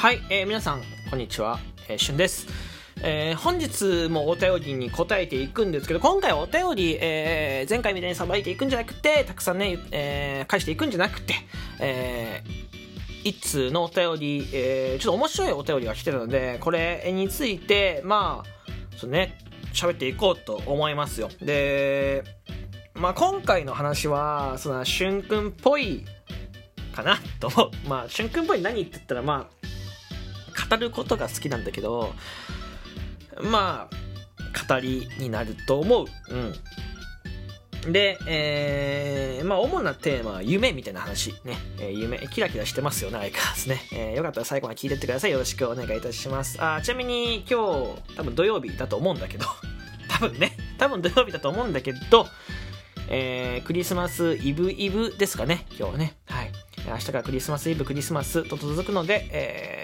[0.00, 1.60] はい、えー皆さん、こんにちは。
[1.86, 2.46] えー、しゅんです。
[3.02, 11.34] えー本日もお便りに答えていくんですけど、今回はお便り、えー前回みたいにさばいていくんじゃなくて、たくさんね、えー返していくんじゃなくて、
[11.80, 19.36] えー一通のお便り、えーちょっと面白いお便りが来てるので、これについて、まあ、そうね、
[19.74, 21.28] 喋っていこうと思いますよ。
[21.42, 22.24] で、
[22.94, 26.06] まあ今回の話は、その、しゅんくんっぽい
[26.96, 27.70] かなと思う。
[27.86, 29.59] まあ、しゅんくんっぽい何って言ったら、まあ、
[30.70, 32.14] 語ることが好きなんだけど、
[33.42, 36.06] まあ、語りになると思う。
[36.30, 37.92] うん。
[37.92, 41.32] で、えー、まあ、主なテーマは夢みたいな話。
[41.44, 41.56] ね。
[41.78, 43.80] えー夢、キラキラしてますよね、相変わらずね。
[43.92, 45.30] えーよかったら最後まで聞いてってください。
[45.30, 46.58] よろしくお願いいたします。
[46.62, 49.46] あ、ちなみに今日、多分土曜日だと思うんだけど、
[50.08, 52.28] 多分ね、多分土曜日だと思うんだけど、
[53.08, 56.16] えークリスマスイブイブですかね、今日はね。
[56.26, 56.52] はい。
[56.86, 59.79] 明日からクリスマスイブ、クリスマスと続くので、えー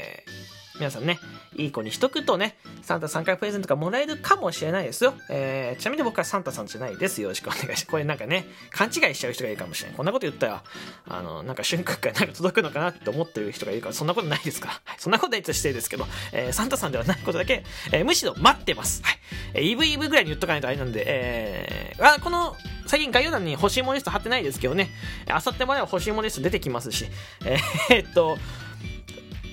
[0.79, 1.19] 皆さんね、
[1.57, 5.15] いい子にしとくとね、サンタ3回プレゼントがもらえるかもしれないですよ。
[5.31, 7.23] えーちなみに僕はサンタさんじゃないです。
[7.23, 7.87] よろしくお願いします。
[7.87, 9.97] これなんかね、勘違いしちゃう人がいるかもしれない。
[9.97, 10.63] こんなこと言ったら、
[11.09, 14.67] あの、なんか瞬間からなんか届くのかなって思ってる人がいるから、そんなことないですか？
[14.69, 14.73] ら。
[14.85, 19.03] はい、そんなことないとしてですけど、えーサンタさんではないことだけ、えーむしろ待ってます。
[19.03, 19.19] はい。
[19.55, 22.55] えー、イブイブぐらいに言っとかないとあれなんで、えーあ、この、
[22.87, 24.91] 最近概要欄に欲しいものリスト貼ってないですけどね、
[25.29, 27.07] あさってまでは欲しいものリスト出てきますし、
[27.45, 28.39] えーっと、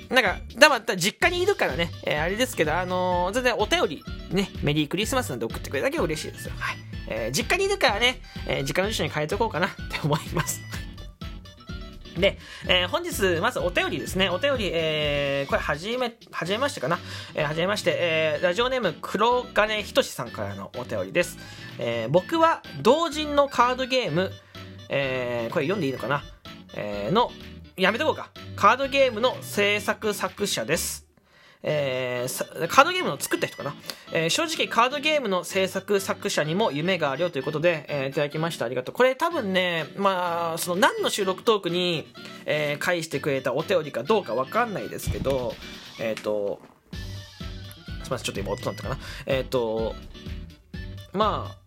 [0.10, 6.54] なんか、だまた実家にいるからね、えーあれですけど、あのー全然お便り、ね、メリークリスマスなんで送ってくれるだけ嬉しいですよ。
[6.58, 6.78] はい。
[7.08, 10.62] えー実家にいるからね、えー実家の住所に変えておこうかなって思います。
[12.18, 12.38] で、
[12.68, 14.30] えー本日、まずお便りですね。
[14.30, 17.00] お便り、えーこれ、はじめ、はじめましてかな？
[17.34, 21.38] えーはじめまして、えーラジオネーム、黒金ひとしさんからのお便りです。
[21.80, 24.32] えー僕は、同人のカードゲーム、
[24.90, 26.24] えーこれ読んでいいのかな？
[26.76, 27.32] えーの、
[27.76, 28.30] やめとこうか。
[28.56, 31.08] カードゲームの制作作者です。
[31.66, 33.74] えーカードゲームの作った人かな、
[34.12, 38.66] えー正直カードゲームの制作作者にも夢があるよということで、えーいただきました。
[38.66, 38.96] ありがとう。
[38.96, 42.06] これ多分ねまあその何の収録トークに、
[42.46, 45.56] えー返してくれたお便りかどうかわかんないですけど
[46.00, 46.60] えっ、と
[46.92, 46.98] す
[48.06, 48.26] みません。
[48.26, 48.98] ちょっと今音鳴ったかな。
[49.26, 49.96] えっ、と
[51.14, 51.63] まあ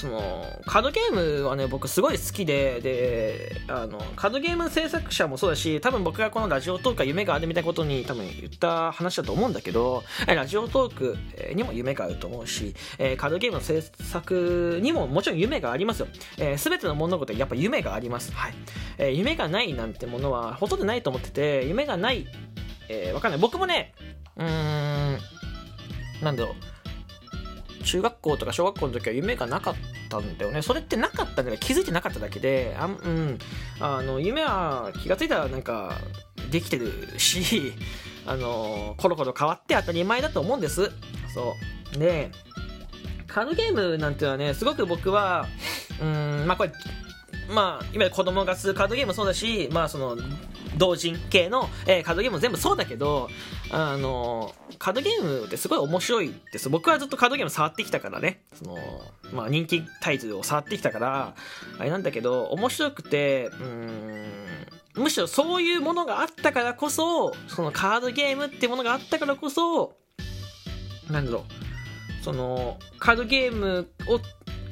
[0.00, 11.18] そのカードゲームはね僕すごい好きでであのカードゲーム制作者もそうだし多分僕がこのラジオトークは夢があるみたいなことに多分言った話だと思うんだけどラジオトーク
[11.54, 16.06] にも夢があると思うし、えカードゲームの制作にももちろん夢がありますよ、
[16.38, 18.54] えー、全ての物事にやっぱ夢があります、はい。
[18.96, 22.26] えー夢がないなんてものはほとんどないと思ってて夢がない、
[22.88, 23.40] えーわかんない。
[23.40, 23.92] 僕もね
[24.36, 25.18] うーん
[26.22, 26.79] なんだろう。
[27.84, 29.74] 中学校とか小学校の時は夢がなかっ
[30.08, 30.62] たんだよね。
[30.62, 33.38] それってなかったんだけど気づいてなかっただけであ、うん、
[33.80, 35.98] あの夢は気がついたらなんか
[36.50, 37.72] できてるし
[38.26, 40.90] あのコロコロ変わって当たり前だと思うんです。
[41.34, 41.54] そ
[41.94, 41.98] う。
[41.98, 42.30] で
[43.26, 45.46] カードゲームなんていうのはねすごく僕は
[46.00, 46.72] うんまあこれ
[47.50, 50.16] まあ、いわゆる子供がするカードゲームもそうだし、まあ、その、
[50.80, 53.28] 同人系の、えーカードゲームも全部そうだけど、
[53.70, 56.70] あの、カードゲームってすごい面白いです。
[56.70, 58.78] 僕はずっとカードゲーム触ってきたからね、その、
[59.32, 61.34] まあ、人気タイトルを触ってきたから、
[61.78, 69.96] あれなんだけど、面白くて、うん、むしろそういうものがあったからこそ、そのカードゲームってものがあったからこそ、
[71.10, 71.44] なんだろ
[72.20, 74.20] う、その、カードゲームを、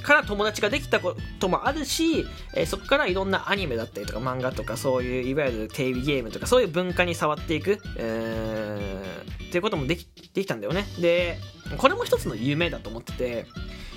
[0.02, 10.84] から友達ができたこともあるし、えーそこからいろんなアニメだったりとか漫画とかそういういわゆるテレビゲームとかそういう文化に触っていく、えーっていうこともできできたんだよね。
[11.00, 11.38] で
[11.78, 13.46] これも一つの夢だと思ってて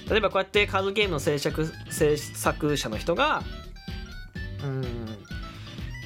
[0.10, 3.44] 例えばこうやってカードゲームの制作制作者の人が
[4.64, 4.86] うん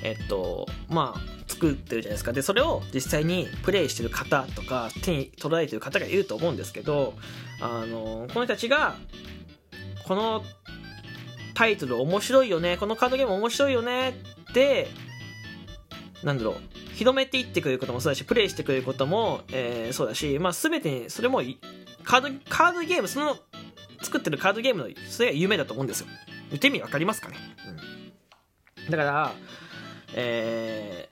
[0.04, 2.34] えっとまあ作ってるじゃないですか。
[2.34, 7.14] でそれを実際にプレイしてる方とか手に捉えてる方がいると思うんですけど
[7.62, 8.96] あのこの人たちが
[10.08, 10.44] この
[11.54, 12.78] タイトル面白いよね。
[12.78, 14.22] このカードゲーム面白いよね。
[14.50, 14.88] って
[16.24, 16.56] なんだろう。
[16.94, 21.60] 広めていってくれることもそうだしプレイしてくれることも、えーそうだし、まあ、全てにそれもい
[22.06, 23.38] カードカードゲームその
[24.02, 26.08] 作ってるカードゲームのそれが夢だと思うんですよ。
[26.52, 27.36] 言ってみ分かりますかね、
[28.86, 29.34] うん、だから
[30.14, 31.10] え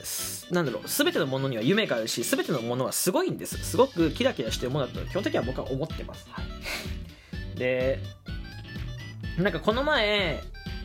[0.00, 0.82] ーすなんだろう。
[0.88, 3.58] 全てのものには夢があるし全てのものはすごいんです。
[3.58, 6.46] すごくキラキラしてるものだと基本的には僕は思ってます、はい
[7.58, 7.98] で
[9.38, 10.40] なんかこの前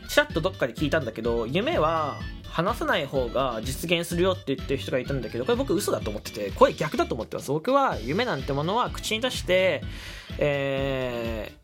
[0.08, 7.50] ちらっとどっかで聞いたんだけど夢は話さない方が実現するよって言ってる人がいたんだけどこれ僕嘘だと思ってて声逆だと思ってます。
[7.50, 9.82] 僕は夢なんてものは口に出して、
[10.38, 11.63] えー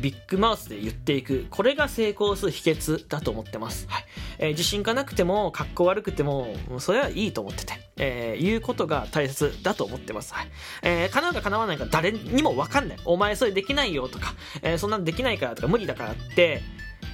[0.00, 1.46] ビッグマウスで言っていく。
[1.50, 4.04] これが成功する秘訣だと思ってます、はい。
[4.38, 10.48] えー、自信がなくても格好悪くてもそれはいいと思ってて、えー、言うことが大切だと思ってます、はい。
[10.82, 12.98] えー、叶うか叶わないか誰にも分かんない。
[13.04, 16.62] お前それできないよとか、えー、そんなのできないからとか無理だからって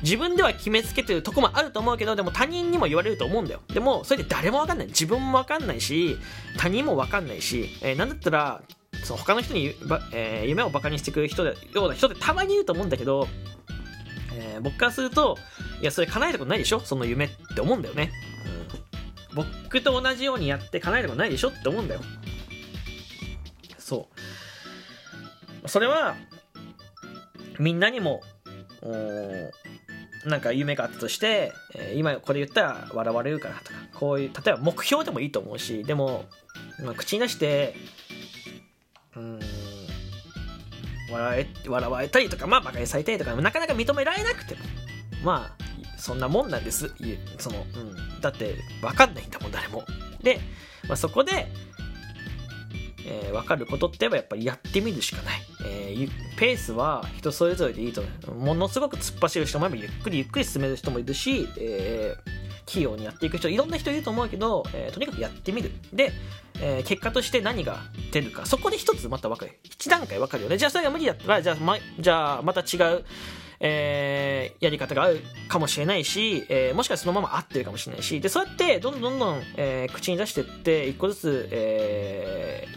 [0.02, 3.60] 自分では決めつけてるとこもあると思うけど、でも他人にも言われると思うんだよ。
[3.68, 4.86] でも、それで誰もわかんない。
[4.86, 6.16] 自分もわかんないし、
[6.56, 8.62] 他人もわかんないし、えー、なんだったら、
[9.04, 9.74] その他の人に、
[10.12, 13.26] えー、夢をバカにしてくる人でような人ってたまにいると思うんだけど、
[14.34, 15.36] えー、僕からすると、
[15.80, 16.80] いや、それ叶えたことないでしょ？
[16.80, 18.10] その夢って思うんだよね。
[19.32, 22.00] うん、僕と同じようにやって叶えたことないでしょって思うんだよ。
[23.78, 24.08] そ
[25.64, 25.68] う。
[25.68, 26.16] それは、
[27.58, 28.22] みんなにも、
[30.24, 36.26] なんか夢があったとして、えー、今これ言ったら笑われるからとか、こういう、例えば目標でもいいと思うし、でも、
[36.84, 37.74] ま、口に出して、
[41.10, 44.60] 笑え、笑われたりとか、まあ、馬鹿にされたりとか、なかなか認められなくても、
[45.24, 46.92] まあ、そんなもんなんです。
[47.38, 48.20] その、うん。
[48.20, 49.84] だって、わかんないんだもん、誰も。
[50.22, 50.40] で、
[50.86, 51.46] まあ、そこで、
[53.08, 62.37] えー、分かることって言えばやっぱりやってみるしかない、えー、ペースは人それぞれでいいとものすごく突っ走る人もいればゆっくりゆっくり進める人もいるし、えー、
[62.68, 65.72] 器用にやっていく人いろんな人いると思うけど、えー、とにかくやってみる。
[65.92, 66.12] で、
[66.60, 67.78] えー、結果として何が
[68.12, 68.44] 出るか。
[68.46, 69.58] そこで一つまた分かる。
[69.64, 70.58] 一段階分かるよね。
[70.58, 73.04] じゃあそれが無理だったらじゃあまじゃあまた違う
[73.60, 82.68] えー、やり方があるかもしれないし、え、もしかしたらそのまま合ってるかもしれないし、で、そうやってどんどんどんどん、え、口に出していって、一個ずつ、え、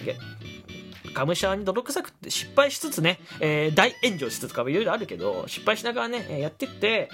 [1.14, 7.10] がむしゃらに泥臭くって失敗しつつね、えー、大炎上しつつかいろいろあるけど、失敗しながらね、やっていって、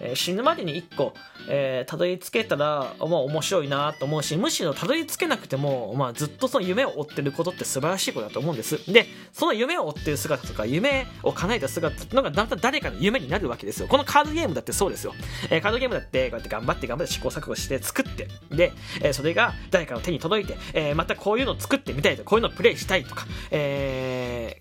[0.00, 1.14] えー、死ぬまでに1個、
[1.48, 8.92] えー、たどり着けたら、まあ、面白いなと思うし、むしろたどり着けなくても、まあ、ずっとその夢を追ってることって素晴らしいことだと思うんです。
[8.92, 13.88] で、その夢を追ってる姿とか、夢を叶えた姿ってのが、だんだん誰かの夢になるわけですよ。
[13.88, 15.14] このカードゲームだってそうですよ。
[15.50, 18.72] えー、カードゲームだって、こうやって頑張って頑張って試行錯誤して作って、で、
[19.02, 24.17] え、それが誰かの手に届いて、え、またこういうのを作ってみたいとか、こういうのをプレイしたいとか、えー、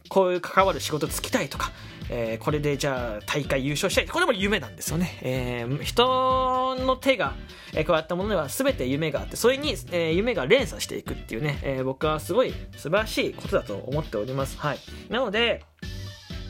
[0.09, 1.71] こういう関わる仕事つきたいとか、
[2.09, 7.35] えー、これでじゃあ大会優勝したいこれも夢なんですよね、えー、人の手が、
[7.73, 14.57] えー、加わったものでは全て夢があってそれに、えー、夢が連鎖していくっていうね、えー、僕はすごい素晴らしいことだと思っております。
[14.57, 14.79] はい。
[15.09, 15.63] なので、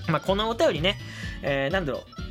[0.08, 0.98] まあ、このお便りね、
[1.42, 2.27] えー、なんだろう。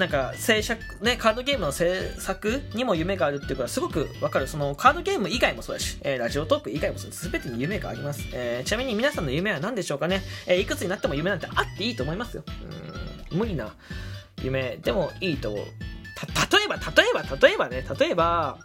[0.00, 4.48] なんか制作ねカードゲームの制作にも夢があるっていうことはすごくわかる。
[4.48, 12.44] そのカードゲーム以外もそうだし、えー、ラジオトーク以外も全てに夢があります、えー、ちなみに皆さんの夢は何でしょうかね、えー、いくつになっても夢なんてあっていいと思いますよ。
[13.32, 13.74] うん無理な
[14.42, 14.78] 夢。
[14.82, 15.62] でもいいと例
[16.64, 17.84] えば例えば例えばね。
[17.98, 18.58] 例えば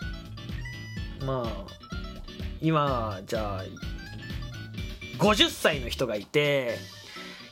[1.26, 1.72] まあ
[2.62, 3.64] 今じゃあ
[5.20, 6.78] 50歳の人がいて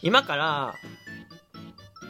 [0.02, 0.76] 今から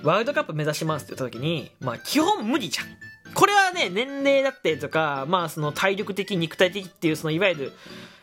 [0.03, 2.87] ワールドカップ目指しますって言った時に、まあ基本無理じゃん。
[3.33, 7.73] これはね、年齢だってとか、まあその体力的、肉体的っていう、そのいわゆる、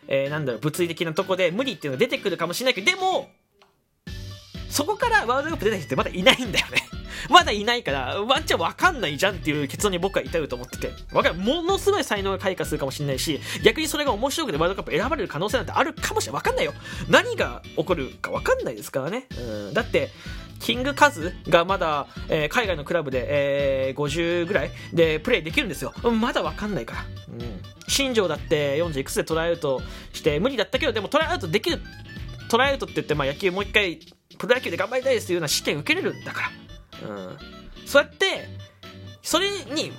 [0.06, 3.30] えー、なんだろう、物理的なとこで無理っていうのが出てくるかもしれないけど、でも、
[4.68, 6.86] そこからワールドカップ出た人ってまだいないんだよね。
[7.28, 10.92] まだいないから、ワンチャンわかんないじゃんっていう結論に僕は至ると思ってて。
[11.12, 11.34] わかる。
[11.34, 16.40] ものすごい才能が開花するかもしれないし、逆にそれが面白くてワールドカップ選ばれる可能性なんてあるかもしれない。
[16.40, 16.72] わかんないよ。
[17.08, 19.26] 何が起こるかわかんないですからね。
[19.38, 19.74] うん。
[19.74, 20.10] だって、
[20.60, 23.26] キングカズがまだ、えー、海外のクラブで、
[23.88, 25.92] えー、50ぐらいでプレイできるんですよ。
[26.12, 27.04] まだわかんないから。
[27.28, 27.62] うん。
[27.88, 31.80] 新庄だって40いくつでトライアウトして無理だったけど、でもトライアウトできる、
[32.48, 33.98] トライアウトって言って、まあ野球もう一回、
[34.38, 36.52] プロ野球で頑張りたいですっていうような試験受けれるんだか
[37.02, 37.08] ら。
[37.08, 37.38] うん。
[37.86, 38.48] そうやって、
[39.22, 39.92] それに、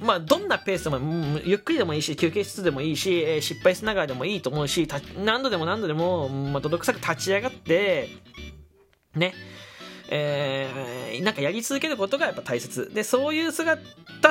[0.00, 4.88] まあ、どんなペースでも、ゆっくりでもいいし、休憩室でもいいし、えー、失敗しながらでもいいと思うし、
[5.24, 8.08] 何度でも何度でも、まあ、泥臭く立ち上がって、
[9.14, 9.32] ね、
[10.16, 12.88] えー、なんかやり続けることがやっぱ大切。
[12.94, 13.82] で、そういう姿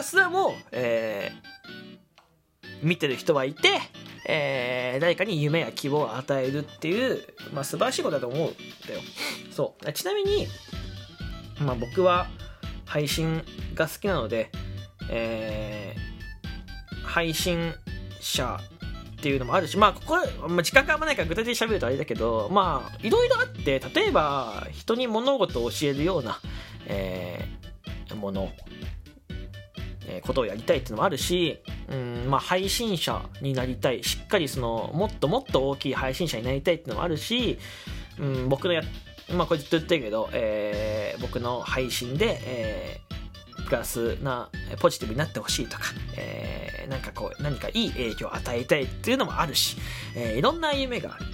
[0.02, 3.82] すらも、えー、見てる人はいて、
[4.25, 8.54] えー、誰かに夢や希望を与えるっていう、まあ、素晴らしいことだと思うん
[8.88, 9.02] だよ。
[9.52, 9.92] そう。
[9.92, 10.48] ちなみに、
[11.60, 12.28] まあ、僕は
[12.86, 13.44] 配信
[13.75, 14.52] が好きなので、
[15.10, 17.74] えー、配信
[18.22, 18.58] 者
[19.24, 26.42] っていうのもあるし、まあ、ここ、まあ、時間があんまないから具体的に喋るとあれだけど、まあ、いろいろあって、例えば、人に物事を教えるような、
[26.88, 28.51] えー、もの、
[30.10, 37.58] えー、ことをやりたいっていうのもあるし、うんまあ、配信者になりたいしっかりそのもっともっと大きい配信者になりたいっていうのもあるし、
[38.20, 38.82] うん、僕のや
[39.34, 44.50] まあこれずっと言ってるけど、えー、僕の配信で、えー、プラスな
[44.80, 45.84] ポジティブになってほしいとか、
[46.18, 49.77] えー、なんかこう何かいい影響を与えたいっていうのもあるし、
[50.15, 51.25] えー、いろんな夢がある、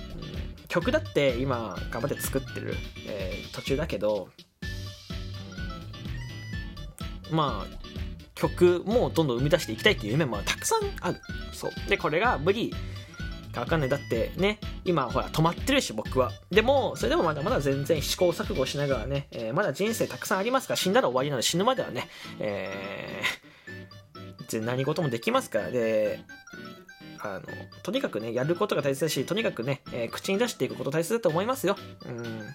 [0.68, 2.76] 曲だって今頑張って作ってる、
[3.08, 4.30] えー途中だけど
[7.32, 7.80] まあ
[8.36, 11.20] 曲もどんどん生み出していきたいっていう夢もたくさんある。
[11.52, 11.72] そう。
[11.90, 12.74] でこれが無理
[13.52, 13.90] か分かんない。
[13.90, 16.32] だってね今ほら止まってるし僕は。
[16.52, 22.08] でもそれでもまだまだ全然試行錯誤しながらね、えーまだ人生たくさんありますから死んだら終わりなので死ぬまではね
[22.40, 25.72] えー全然何事もできますから。
[25.72, 26.20] で
[27.22, 27.42] あの
[27.84, 31.76] とにかくねやることが大切だしとにかくね、えー口に出していくこと大切だと思いますよ。
[32.06, 32.46] うん。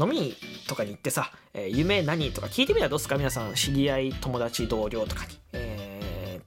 [0.00, 0.34] 飲み
[0.68, 3.16] とかに行ってさ、えー夢何とか聞いてみたらどうすか？
[3.16, 5.32] 皆さん知り合い友達同僚とかに、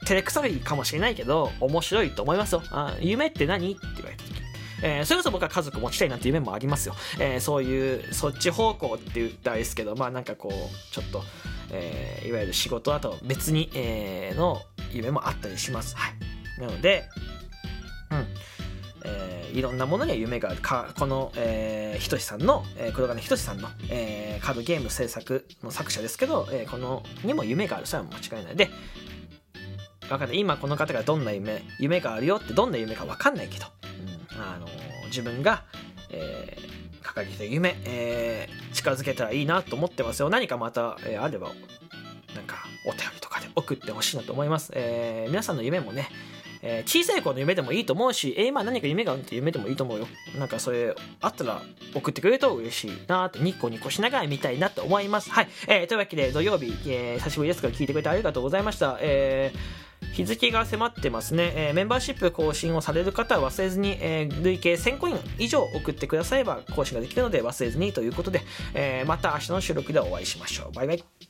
[0.06, 2.64] 照れくさいかもしれないけど面白いと思いますよ。
[2.72, 3.72] あ夢って何？
[3.72, 4.36] って言われた時。
[4.84, 11.24] えーそれこそ僕は家族持ちたいなんて夢もありますよ、えーそういうそっち方向って言ったらいいですけどまあなんかこうちょっと、
[11.72, 15.96] えーいわゆる仕事だと別に、えーの夢もあったりします。
[15.98, 16.62] はい。
[16.62, 17.10] なので
[18.12, 18.28] うん。
[19.06, 20.60] えーいろんなものには夢がある。
[20.60, 27.86] かこの、えー、ひとしさんの、えー黒金ひとしさんの、えーカードゲーム制作の作者ですけど、えーこのにも夢がある。
[27.86, 28.56] それは間違いない。
[28.58, 28.70] で
[30.10, 33.66] わか今この方がどんな夢夢があるよってどんな夢かわかんないけど、
[34.36, 34.72] うんあのー
[35.08, 35.64] 自分が、
[36.10, 41.50] えー掲げ夢、えー近づけたらいいなと思ってますよ何かまた、えーあれば
[42.36, 46.10] なんかお便りとかで送ってほしいなと思います、えー皆さんの夢もね
[46.62, 50.08] えー小さい子の夢でもいいと思うし、えー今何か夢があるって夢でもいいと思うよ。
[50.38, 51.62] なんかそれあったら
[51.94, 55.30] 送ってくれると嬉しいなってニッコニコしながら見たいなと思います。
[55.30, 55.48] はい。
[55.68, 58.98] えーというわけで土曜日、えー久しぶりですから聞いてくれてありがとうございました。
[59.00, 59.85] えー
[60.16, 68.42] 日付が迫ってますね、えーメンバーシップ更新をされる方は忘れずに、えー累計1000コイン以上送ってくだされば更新ができるので忘れずにということで、
[68.74, 70.72] えーまた明日の収録でお会いしましょう。
[70.72, 71.25] バイバイ。